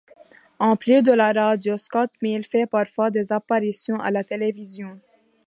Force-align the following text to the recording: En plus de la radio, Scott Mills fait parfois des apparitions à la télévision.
En 0.57 0.77
plus 0.77 1.03
de 1.03 1.11
la 1.11 1.31
radio, 1.31 1.77
Scott 1.77 2.09
Mills 2.23 2.43
fait 2.47 2.65
parfois 2.65 3.11
des 3.11 3.31
apparitions 3.31 3.99
à 3.99 4.09
la 4.09 4.23
télévision. 4.23 4.99